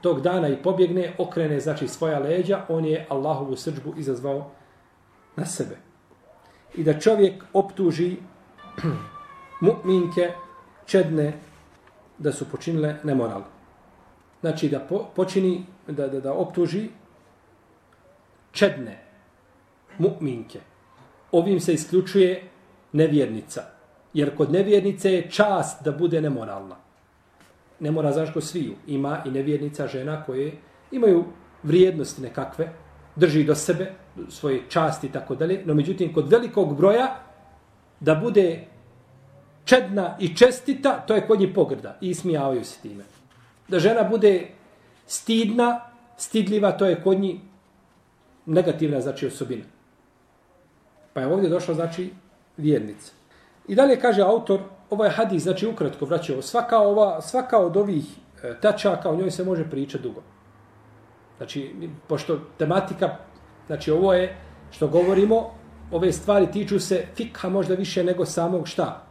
[0.00, 4.50] tog dana i pobjegne, okrene znači svoja leđa, on je Allahovu srđbu izazvao
[5.36, 5.91] na sebe
[6.74, 8.16] i da čovjek optuži
[9.66, 10.30] mu'minke
[10.86, 11.32] čedne
[12.18, 13.42] da su počinile nemoral.
[14.40, 16.88] Znači da po, počini, da, da, da optuži
[18.52, 18.98] čedne
[19.98, 20.58] mu'minke.
[21.32, 22.42] Ovim se isključuje
[22.92, 23.62] nevjernica.
[24.14, 26.76] Jer kod nevjernice je čast da bude nemoralna.
[27.80, 28.74] Ne mora znaš ko sviju.
[28.86, 30.52] Ima i nevjernica žena koje
[30.90, 31.24] imaju
[31.62, 32.72] vrijednosti nekakve,
[33.16, 33.92] drži do sebe,
[34.28, 37.16] svoje časti i tako dalje, no međutim kod velikog broja
[38.00, 38.64] da bude
[39.64, 43.04] čedna i čestita, to je kod njih pogrda i smijavaju se time.
[43.68, 44.48] Da žena bude
[45.06, 45.80] stidna,
[46.16, 47.40] stidljiva, to je kod njih
[48.46, 49.64] negativna znači osobina.
[51.12, 52.10] Pa je ovdje došla znači
[52.56, 53.12] vjernica.
[53.68, 58.04] I dalje kaže autor, ovaj hadis, znači ukratko vraćao, svaka, ova, svaka od ovih
[58.42, 60.22] e, tačaka, o njoj se može pričati dugo.
[61.42, 61.70] Znači,
[62.06, 63.16] pošto tematika,
[63.66, 64.36] znači ovo je
[64.70, 65.50] što govorimo,
[65.90, 69.06] ove stvari tiču se fikha možda više nego samog šta?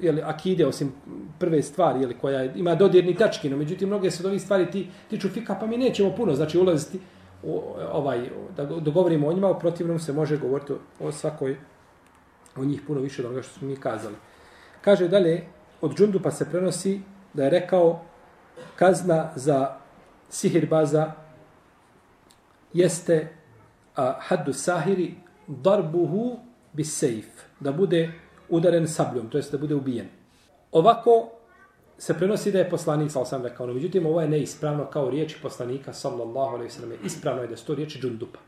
[0.00, 0.92] Jeli, akide, osim
[1.38, 4.86] prve stvari, jeli, koja ima dodirni tački, no međutim, mnoge se od ovih stvari ti,
[5.10, 7.00] tiču fikha, pa mi nećemo puno, znači ulaziti
[7.42, 7.60] u,
[7.92, 11.56] ovaj, da dogovorimo o njima, u protivnom se može govoriti o svakoj,
[12.56, 14.14] o njih puno više od onoga što smo mi kazali.
[14.80, 15.44] Kaže dalje,
[15.80, 17.00] od Džundupa se prenosi
[17.34, 18.00] da je rekao
[18.76, 19.74] kazna za
[20.28, 21.27] sihirbaza
[22.78, 23.28] jeste
[23.96, 25.14] a, haddu sahiri
[25.46, 26.38] darbuhu
[26.72, 27.26] bis sejf,
[27.60, 28.10] da bude
[28.48, 30.08] udaren sabljom, to jest da bude ubijen.
[30.72, 31.30] Ovako
[31.98, 35.36] se prenosi da je poslanik, sa sam rekao, no međutim ovo je neispravno kao riječi
[35.42, 38.38] poslanika, sallallahu alaihi sallam, ispravno je da je to riječi džundupa,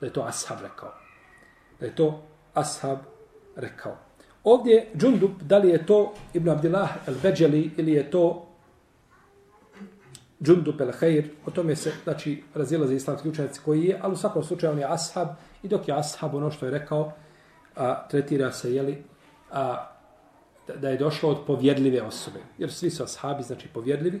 [0.00, 0.92] da je to ashab rekao.
[1.80, 2.22] Da je to
[2.54, 2.98] ashab
[3.56, 3.96] rekao.
[4.44, 8.47] Ovdje džundup, da li je to Ibn Abdillah el-Beđeli ili je to
[10.42, 14.44] Džundup el Khair, o tome se, znači, razilaze islamski učenjaci koji je, ali u svakom
[14.44, 15.28] slučaju on je ashab
[15.62, 17.12] i dok je ashab ono što je rekao,
[17.76, 19.02] a, tretira se, jeli,
[19.50, 19.88] a,
[20.76, 22.38] da, je došlo od povjedljive osobe.
[22.58, 24.20] Jer svi su ashabi, znači povjedljivi,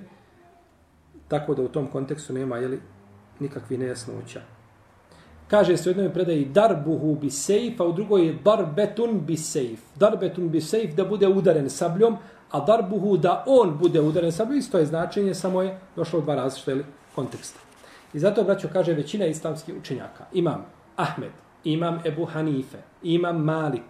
[1.28, 2.80] tako da u tom kontekstu nema, jeli,
[3.40, 4.40] nikakvi nejasnoća.
[5.48, 9.80] Kaže se u jednoj predaji darbuhu bi sejf, a u drugoj je darbetun bi sejf.
[9.96, 12.16] Darbetun bi sejf da bude udaren sabljom,
[12.50, 16.34] a darbuhu da on bude udaren sabljom, isto je značenje, samo je došlo u dva
[16.34, 16.84] različite
[17.14, 17.60] konteksta.
[18.12, 20.24] I zato, braćo, kaže većina islamskih učenjaka.
[20.32, 20.64] Imam
[20.96, 21.32] Ahmed,
[21.64, 23.82] imam Ebu Hanife, imam Malik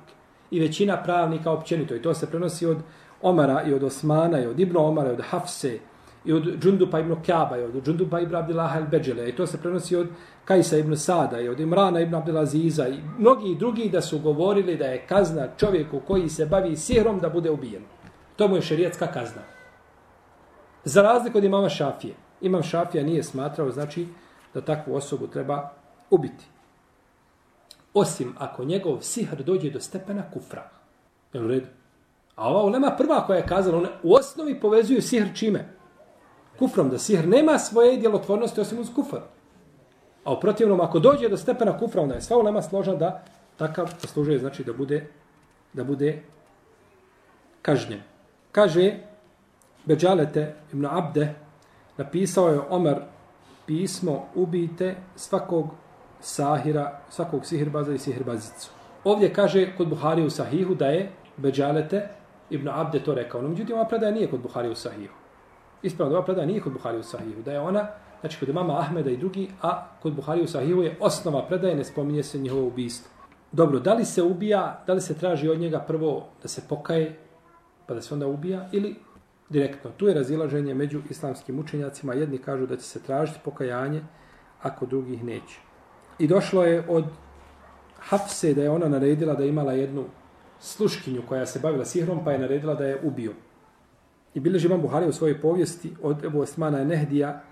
[0.51, 1.95] i većina pravnika općenito.
[1.95, 2.79] I to se prenosi od
[3.23, 5.79] Omara i od Osmana i od Ibn Omara i od Hafse
[6.25, 9.29] i od Džundupa ibn Kjaba i od Džundupa ibn Abdillaha el-Beđele.
[9.29, 10.09] I to se prenosi od
[10.45, 14.85] Kajsa ibn Sada i od Imrana ibn Abdilaziza i mnogi drugi da su govorili da
[14.85, 17.83] je kazna čovjeku koji se bavi sihrom da bude ubijen.
[18.39, 19.43] To mu je šerijatska kazna.
[20.85, 22.15] Za razliku od imama Šafije.
[22.41, 24.07] Imam Šafija nije smatrao, znači,
[24.55, 25.71] da takvu osobu treba
[26.11, 26.45] ubiti.
[27.95, 30.71] Osim ako njegov sihr dođe do stepena kufra.
[31.33, 31.67] Jel u redu?
[32.37, 35.75] A ova ulema prva koja je kazala, one u osnovi povezuju sihr čime?
[36.59, 39.21] Kufrom, da sihr nema svoje djelotvornosti osim uz kufr.
[40.25, 43.25] A u protivnom, ako dođe do stepena kufra, onda je sva ulema složna da
[43.57, 45.07] takav zaslužuje, znači da bude,
[45.73, 46.23] da bude
[47.63, 48.01] kažnjen.
[48.53, 48.95] Kaže,
[49.85, 51.35] Beđalete ibn Abde,
[51.97, 52.97] napisao je Omer
[53.67, 55.67] pismo, ubijte svakog
[56.21, 58.71] sahira, svakog sihirbaza i sihirbazicu.
[59.05, 62.09] Ovdje kaže kod Buhari u Sahihu da je Beđalete
[62.51, 63.43] ibn Abde to rekao.
[63.43, 65.15] No, međutim, ova predaja nije kod Buhari u Sahihu.
[65.83, 67.43] Ispravno, ova predaja nije kod Buhari u Sahihu.
[67.43, 67.87] Da je ona,
[68.21, 71.85] znači kod mama Ahmeda i drugi, a kod Buhari u Sahihu je osnova predaje, ne
[71.85, 73.11] spominje se njihovo ubijstvo.
[73.53, 77.19] Dobro, da li se ubija, da li se traži od njega prvo da se pokaje,
[77.89, 78.95] pa da se onda ubija, ili
[79.49, 79.91] direktno.
[79.97, 82.15] Tu je razilaženje među islamskim učenjacima.
[82.15, 84.03] Jedni kažu da će se tražiti pokajanje,
[84.63, 85.61] ako drugih neće.
[86.19, 87.05] I došlo je od
[87.99, 90.05] Hafse da je ona naredila da je imala jednu
[90.61, 93.33] sluškinju koja se bavila sihrom, pa je naredila da je ubio.
[94.35, 97.43] I bilježi imam Buhari u svojoj povijesti od Ebu Osmana Nehdija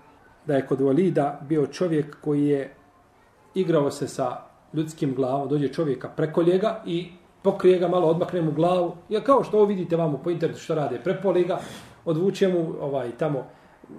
[0.45, 2.73] da je kod Walida bio čovjek koji je
[3.55, 4.37] igrao se sa
[4.73, 7.11] ljudskim glavom, dođe čovjeka preko njega i
[7.47, 8.95] pokrije ga malo, odmakne mu glavu.
[9.09, 11.59] Ja kao što ovo vidite vamo po internetu što rade, prepoli ga,
[12.05, 13.45] odvuče mu ovaj, tamo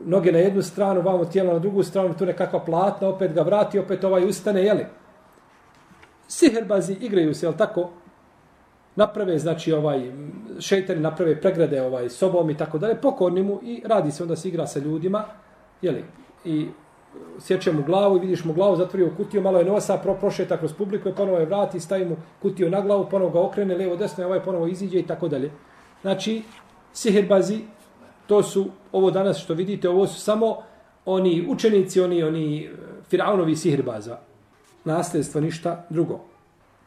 [0.04, 3.78] noge na jednu stranu, vamo tijelo na drugu stranu, tu nekakva platna, opet ga vrati,
[3.78, 4.86] opet ovaj ustane, jeli?
[6.28, 7.88] Siherbazi igraju se, jel tako?
[8.96, 10.12] Naprave, znači, ovaj,
[10.60, 14.48] šeitani naprave pregrade ovaj, sobom i tako dalje, pokorni mu i radi se, onda se
[14.48, 15.24] igra sa ljudima,
[15.82, 16.04] jeli?
[16.44, 16.68] I
[17.40, 20.56] sjeće mu glavu i vidiš mu glavu, zatvori u kutiju, malo je nosa, pro, prošeta
[20.56, 24.22] kroz publiku, ponovo je vrati, stavi mu kutiju na glavu, ponovo ga okrene, levo, desno,
[24.22, 25.50] i ovaj ponovo iziđe i tako dalje.
[26.02, 26.42] Znači,
[26.92, 27.60] sihirbazi,
[28.26, 30.56] to su, ovo danas što vidite, ovo su samo
[31.04, 32.70] oni učenici, oni, oni e,
[33.08, 34.18] firaunovi sihirbaza.
[34.84, 36.20] Nasljedstvo ništa drugo.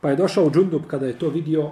[0.01, 1.71] Pa je došao u kada je to vidio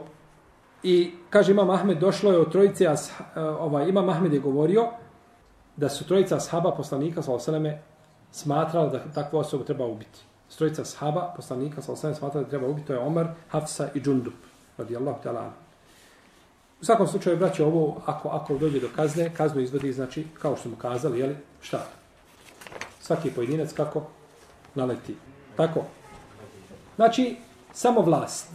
[0.83, 4.87] i kaže Imam Ahmed, došlo je od trojice, as, e, ovaj, Imam Ahmed je govorio
[5.77, 7.81] da su trojica ashaba poslanika, sa osaleme,
[8.31, 10.19] smatrala da takvu osobu treba ubiti.
[10.49, 14.33] Strojica sahaba, poslanika, sa osam smatrala da treba ubiti, to je Omar, Hafsa i Džundup,
[14.77, 15.49] radijallahu ta'ala.
[16.81, 20.69] U svakom slučaju, braće, ovo, ako, ako dođe do kazne, kaznu izvodi, znači, kao što
[20.69, 21.85] smo kazali, jeli, šta?
[22.99, 24.03] Svaki pojedinac kako
[24.75, 25.15] naleti.
[25.55, 25.83] Tako.
[26.95, 27.35] Znači,
[27.73, 28.47] samo vlast.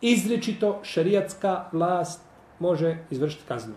[0.00, 2.20] Izričito šerijatska vlast
[2.58, 3.74] može izvršiti kaznu.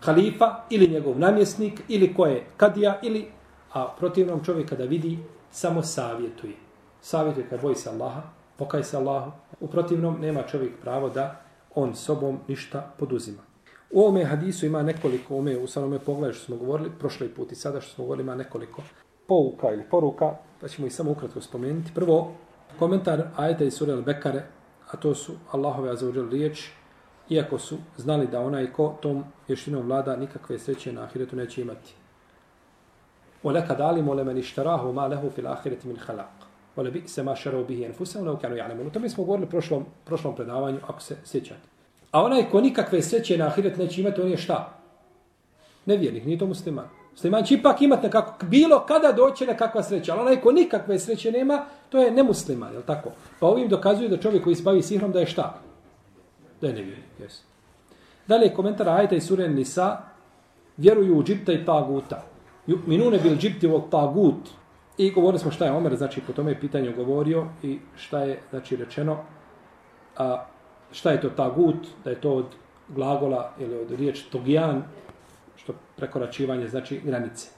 [0.00, 3.30] Halifa ili njegov namjesnik ili ko je kadija ili
[3.72, 5.18] a protivnom čovjek kada vidi
[5.50, 6.54] samo savjetuje.
[7.00, 8.22] Savjetuje kada boji se Allaha,
[8.56, 9.30] pokaj se Allahu.
[9.60, 11.40] U protivnom nema čovjek pravo da
[11.74, 13.42] on sobom ništa poduzima.
[13.90, 17.52] U ovome hadisu ima nekoliko, u, ome, u samome pogledu što smo govorili, prošli put
[17.52, 18.82] i sada što smo govorili ima nekoliko
[19.26, 21.94] pouka ili poruka, pa ćemo ih samo ukratko spomenuti.
[21.94, 22.32] Prvo,
[22.78, 24.40] komentar ajeta iz sura Al-Bekare,
[24.90, 26.68] a to su Allahove azzawajal riječ,
[27.30, 31.94] iako su znali da onaj ko tom vještinom vlada nikakve sreće na ahiretu neće imati.
[33.43, 36.35] وَلَكَدْ عَلِمُوا لَمَنِ اشْتَرَاهُ مَا لَهُ فِي الْآخِرَةِ مِنْ خَلَاقٍ
[36.77, 40.35] وَلَبِئْسَ مَا شَرَوْا بِهِ أَنفُسَهُمْ لَوْ كَانُوا يَعْلَمُونَ O tome smo govorili u prošlom, prošlom
[40.35, 41.67] predavanju, ako se sjećate.
[42.11, 44.73] A onaj ko nikakve sreće na ahiret neće imati, on je šta?
[45.85, 46.85] Nevjernik, nije to musliman.
[47.11, 51.31] Musliman će ipak imati nekako, bilo kada doće nekakva sreća, ali onaj ko nikakve sreće
[51.31, 53.09] nema, to je nemusliman, je tako?
[53.39, 55.59] Pa ovim dokazuje da čovjek koji se bavi sihrom da je šta?
[56.61, 57.41] Da je nevjernik, jes.
[58.27, 59.97] Dalje komentar ajta i suren Nisa,
[60.77, 62.23] vjeruju u džipta i taguta.
[62.86, 64.48] Minune bil džipti vol tagut.
[64.98, 68.40] I govorili smo šta je Omer, znači po tome je pitanje govorio i šta je
[68.50, 69.16] znači rečeno.
[70.16, 70.44] A,
[70.92, 72.46] šta je to tagut, da je to od
[72.88, 74.82] glagola ili od riječ togijan,
[75.56, 77.48] što prekoračivanje znači granice.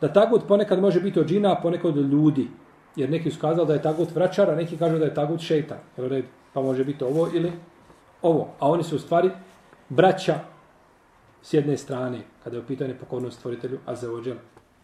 [0.00, 2.48] Da tagut ponekad može biti od džina, a ponekad od ljudi.
[2.96, 5.78] Jer neki su kazali da je tagut vraćar, a neki kažu da je tagut šeitan.
[5.96, 6.24] Jel red?
[6.52, 7.52] Pa može biti ovo ili
[8.22, 8.48] ovo.
[8.58, 9.30] A oni su u stvari
[9.88, 10.38] braća
[11.42, 14.36] s jedne strane, kada je u pitanju pokornost stvoritelju Azeođel.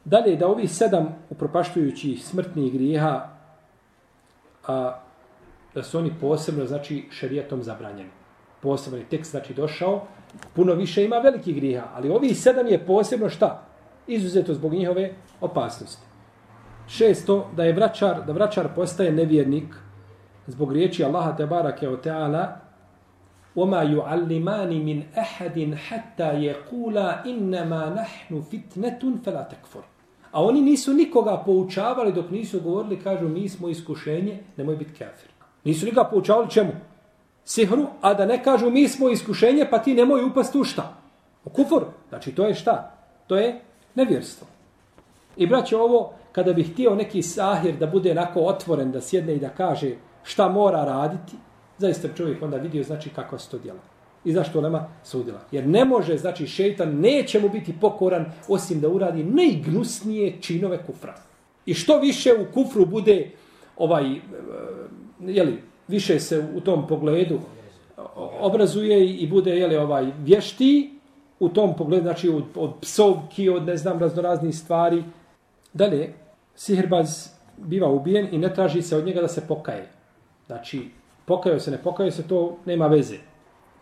[0.04, 3.28] Dalje, da ovih sedam upropaštujućih smrtnih grijeha,
[4.66, 5.00] a,
[5.74, 8.10] da su oni posebno, znači, šerijatom zabranjeni.
[8.62, 10.06] Posebno je tekst, znači, došao,
[10.54, 13.62] puno više ima velikih grijeha, ali ovih sedam je posebno šta?
[14.06, 16.06] Izuzeto zbog njihove opasnosti.
[16.88, 19.74] Šesto, da je vraćar, da vraćar postaje nevjernik
[20.46, 22.65] zbog riječi Allaha Tebara Keoteala, o teala
[23.55, 29.83] وما يعلمان من أحد حتى يقولا إنما نحن فتنة فلا تكفر
[30.31, 35.29] A oni nisu nikoga poučavali dok nisu govorili, kažu, mi smo iskušenje, nemoj biti kafir.
[35.63, 36.71] Nisu nikoga poučavali čemu?
[37.45, 40.93] Sihru, a da ne kažu, mi smo iskušenje, pa ti nemoj upasti u šta?
[41.45, 41.83] U kufur.
[42.09, 42.95] Znači, to je šta?
[43.27, 43.61] To je
[43.95, 44.47] nevjerstvo.
[45.37, 49.39] I braće, ovo, kada bih htio neki sahir da bude onako otvoren, da sjedne i
[49.39, 51.35] da kaže šta mora raditi,
[51.78, 53.80] zaista čovjek onda vidio znači kako se to djela.
[54.24, 55.40] I zašto nema sudila?
[55.52, 61.14] Jer ne može, znači šeitan neće mu biti pokoran osim da uradi najgnusnije činove kufra.
[61.66, 63.30] I što više u kufru bude
[63.76, 64.18] ovaj, eh,
[65.20, 67.40] jeli, više se u tom pogledu
[68.40, 70.98] obrazuje i bude jeli, ovaj vješti
[71.40, 75.04] u tom pogledu, znači od, od psovki, od ne znam raznoraznih stvari.
[75.72, 76.12] Dalje,
[76.54, 79.88] sihirbaz biva ubijen i ne traži se od njega da se pokaje.
[80.46, 80.88] Znači,
[81.26, 83.16] pokajao se, ne pokajao se, to nema veze.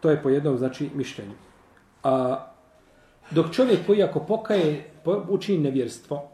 [0.00, 1.35] To je po jednom, znači, mišljenju.
[2.02, 2.44] A
[3.30, 4.90] dok čovjek koji ako pokaje,
[5.28, 6.28] učini nevjerstvo,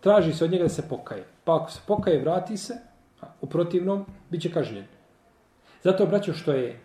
[0.00, 1.24] traži se od njega da se pokaje.
[1.44, 2.74] Pa ako se pokaje, vrati se,
[3.20, 4.84] a u protivnom, bit će kažnjen.
[5.82, 6.80] Zato, braćo, što je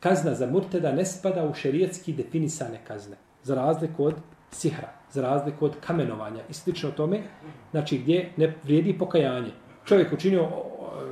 [0.00, 3.16] kazna za murteda ne spada u šerijetski definisane kazne.
[3.42, 4.14] Za razliku od
[4.50, 7.22] sihra, za razliku od kamenovanja i slično tome,
[7.70, 9.50] znači gdje ne vrijedi pokajanje.
[9.84, 10.48] Čovjek učinio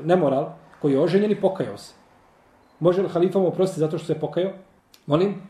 [0.04, 0.52] nemoral,
[0.84, 1.94] koji je oženjen i pokajao se.
[2.80, 4.52] Može li halifa mu oprostiti zato što se pokajao?
[5.06, 5.42] Molim?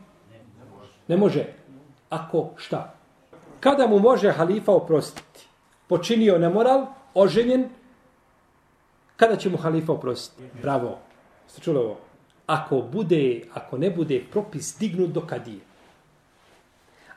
[1.07, 1.43] Ne može.
[2.09, 2.93] Ako šta?
[3.59, 5.47] Kada mu može halifa oprostiti?
[5.87, 7.65] Počinio nemoral, oženjen,
[9.15, 10.43] kada će mu halifa oprostiti?
[10.61, 10.97] Bravo.
[11.47, 11.97] Ste čuli ovo?
[12.47, 15.59] Ako bude, ako ne bude propis dignut do kadije.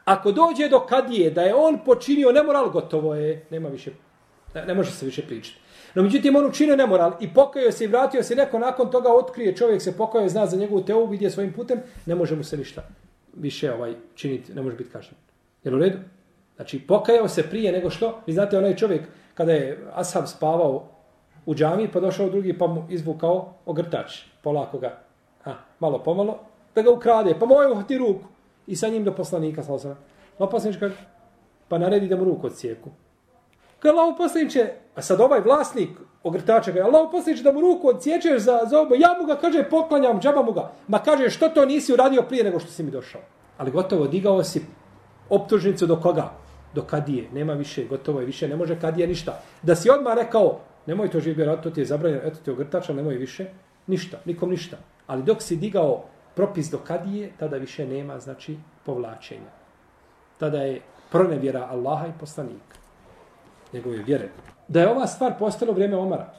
[0.05, 3.93] Ako dođe do kadije da je on počinio nemoral, gotovo je, nema više,
[4.55, 5.68] ne, ne može se više pričati.
[5.99, 9.57] No međutim, on učinio nemoral i pokajao se i vratio se neko nakon toga otkrije
[9.57, 12.83] čovjek se pokajao zna za njegovu teu, vidje svojim putem, ne može mu se ništa
[13.35, 15.15] više ovaj činiti, ne može biti kažnjen.
[15.65, 15.99] Jel u redu?
[16.57, 20.89] Znači, pokajao se prije nego što, vi znate, onaj čovjek, kada je Ashab spavao
[21.47, 24.99] u džami, pa došao drugi, pa mu izvukao ogrtač, polako ga,
[25.45, 26.39] a, malo pomalo,
[26.75, 28.25] da ga ukrade, pa moju ti ruku.
[28.67, 29.99] I sa njim do poslanika, slavno sam.
[30.39, 30.95] Pa poslanič kaže,
[31.69, 32.91] pa naredi da mu ruku odsijeku.
[33.79, 35.91] Kaže, Allah poslaniče, a sad ovaj vlasnik
[36.23, 39.63] ogrtača ga, Allah poslaniče da mu ruku odsječeš za, za ovo, ja mu ga, kaže,
[39.71, 40.73] poklanjam, džaba mu ga.
[40.89, 43.21] Ma kaže, što to nisi uradio prije nego što si mi došao?
[43.59, 44.63] Ali gotovo, digao si
[45.29, 46.31] optužnicu do koga?
[46.75, 47.29] Do kadije.
[47.33, 49.41] Nema više, gotovo je više, ne može kadije ništa.
[49.63, 53.15] Da si odmah rekao, nemoj to živjeti, to ti je zabranjeno, eto ti ogrtača, nemoj
[53.15, 53.47] više,
[53.87, 54.77] ništa, nikom ništa.
[55.07, 56.05] Ali dok si digao
[56.35, 58.57] propis do kadije, tada više nema, znači,
[58.87, 59.51] povlačenja.
[60.39, 62.77] Tada je pronevjera Allaha i poslanika.
[63.73, 64.29] Njegove vjere.
[64.69, 66.33] Da je ova stvar postala u vrijeme Omara.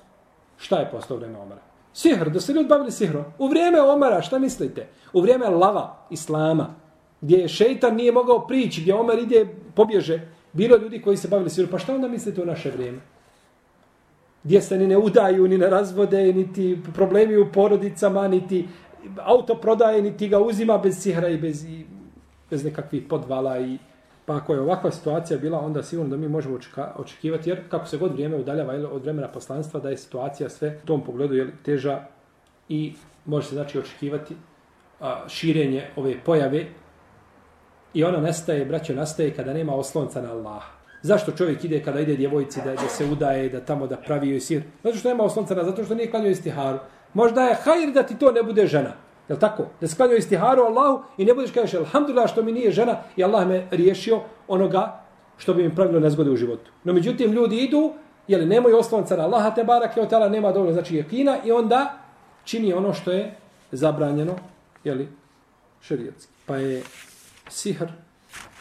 [0.58, 1.62] Šta je postalo u vrijeme Omara?
[1.94, 3.24] Sihr, da se ljudi bavili sihrom.
[3.38, 4.88] U vrijeme Omara, šta mislite?
[5.14, 6.76] U vrijeme lava, islama,
[7.22, 11.50] gdje je šeitan nije mogao prići, gdje Omar ide, pobježe, bilo ljudi koji se bavili
[11.50, 11.72] sihrom.
[11.72, 13.00] Pa šta onda mislite u naše vrijeme?
[14.44, 18.68] Gdje se ni ne udaju, ni ne razvode, niti problemi u porodicama, niti
[19.18, 21.86] auto prodaje, niti ga uzima bez sihra i bez, i
[22.50, 23.78] bez nekakvih podvala i
[24.30, 26.58] Pa ako je ovakva situacija bila, onda sigurno da mi možemo
[26.96, 30.88] očekivati, jer kako se god vrijeme udaljava od vremena poslanstva, da je situacija sve u
[30.88, 32.02] tom pogledu je teža
[32.70, 32.94] i
[33.26, 34.36] može se znači očekivati
[35.00, 36.66] a, širenje ove pojave
[37.94, 40.72] i ona nestaje, braćo, nastaje kada nema oslonca na Allaha.
[41.02, 44.40] Zašto čovjek ide kada ide djevojci da, da se udaje, da tamo da pravi joj
[44.40, 44.64] sir?
[44.84, 46.80] Zato što nema oslonca na, zato što nije klanio istiharu.
[47.14, 48.94] Možda je hajr da ti to ne bude žena.
[49.30, 49.66] Je li tako?
[49.82, 53.48] Da sklanjao istiharu Allahu i ne budeš kažeš, alhamdulillah što mi nije žena i Allah
[53.48, 55.02] me riješio onoga
[55.38, 56.72] što bi mi pravilo nezgode u životu.
[56.84, 57.94] No međutim, ljudi idu,
[58.28, 61.98] jeli, nemaju oslonca na Allaha te barake, od nema dovoljno, znači jekina i onda
[62.44, 63.36] čini ono što je
[63.72, 64.36] zabranjeno,
[64.84, 65.10] jeli,
[65.82, 66.32] šerijetski.
[66.46, 66.84] Pa je
[67.50, 67.88] sihr,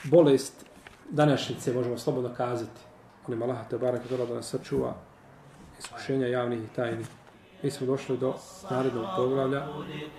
[0.05, 0.67] bolest
[1.11, 2.81] današnjice, možemo slobodno kazati,
[3.27, 4.95] molim Allaha te barake, da nas sačuva
[5.79, 7.07] iskušenja javnih i tajnih.
[7.63, 8.35] Mi smo došli do
[8.71, 9.67] narednog poglavlja